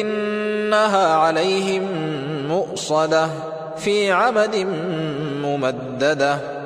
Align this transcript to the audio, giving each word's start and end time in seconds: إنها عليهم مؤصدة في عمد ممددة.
إنها 0.00 1.06
عليهم 1.14 1.82
مؤصدة 2.48 3.28
في 3.76 4.12
عمد 4.12 4.56
ممددة. 5.42 6.61